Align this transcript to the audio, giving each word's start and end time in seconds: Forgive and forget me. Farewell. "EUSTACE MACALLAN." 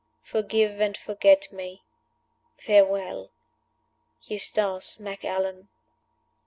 Forgive 0.23 0.79
and 0.81 0.97
forget 0.97 1.51
me. 1.53 1.83
Farewell. 2.57 3.29
"EUSTACE 4.27 4.99
MACALLAN." 4.99 5.67